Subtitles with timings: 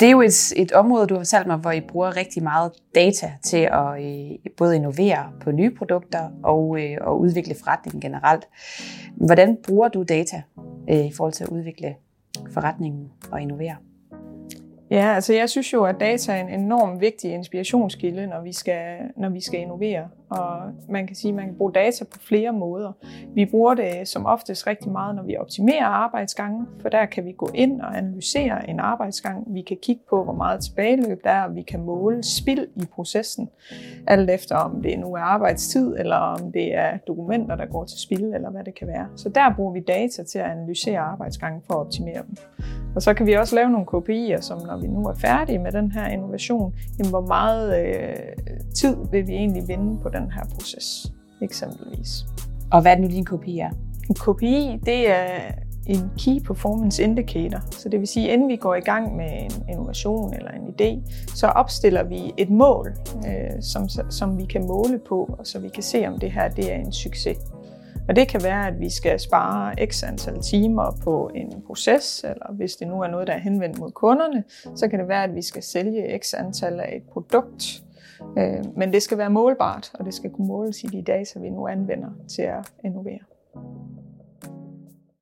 [0.00, 2.72] Det er jo et, et område, du har fortalt mig, hvor I bruger rigtig meget
[2.94, 8.48] data til at øh, både innovere på nye produkter og, øh, og udvikle forretningen generelt.
[9.16, 10.42] Hvordan bruger du data
[10.90, 11.94] øh, i forhold til at udvikle
[12.52, 13.76] forretningen og innovere?
[14.90, 18.96] Ja, altså jeg synes jo, at data er en enorm vigtig inspirationskilde, når vi skal,
[19.16, 20.08] når vi skal innovere.
[20.30, 22.92] Og man kan sige, at man kan bruge data på flere måder.
[23.34, 27.32] Vi bruger det som oftest rigtig meget, når vi optimerer arbejdsgangen, for der kan vi
[27.32, 29.54] gå ind og analysere en arbejdsgang.
[29.54, 32.84] Vi kan kigge på, hvor meget tilbageløb der er, og vi kan måle spild i
[32.94, 33.48] processen,
[34.06, 38.00] alt efter om det nu er arbejdstid, eller om det er dokumenter, der går til
[38.00, 39.06] spild, eller hvad det kan være.
[39.16, 42.36] Så der bruger vi data til at analysere arbejdsgangen for at optimere dem.
[42.94, 45.72] Og så kan vi også lave nogle KPI'er, som når vi nu er færdige med
[45.72, 48.16] den her innovation, jamen hvor meget øh,
[48.74, 52.24] tid vil vi egentlig vinde på den her proces, eksempelvis.
[52.72, 53.70] Og hvad er nu, din KPI er?
[54.08, 55.52] En KPI, det er
[55.88, 57.60] en Key Performance Indicator.
[57.70, 61.12] Så det vil sige, inden vi går i gang med en innovation eller en idé,
[61.34, 65.68] så opstiller vi et mål, øh, som, som vi kan måle på, og så vi
[65.68, 67.38] kan se, om det her det er en succes.
[68.08, 72.52] Og det kan være, at vi skal spare x antal timer på en proces, eller
[72.52, 74.44] hvis det nu er noget, der er henvendt mod kunderne,
[74.76, 77.82] så kan det være, at vi skal sælge x antal af et produkt.
[78.38, 81.50] Øh, men det skal være målbart, og det skal kunne måles i de data, vi
[81.50, 83.20] nu anvender til at innovere.